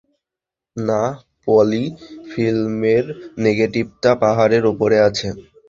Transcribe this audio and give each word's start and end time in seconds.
না, 0.77 1.01
পলি, 1.45 1.83
ফিল্মের 2.29 3.05
নেগেটিভটা 3.39 4.11
পাহারের 4.21 4.63
উপরে 4.71 4.97
আছে। 5.07 5.27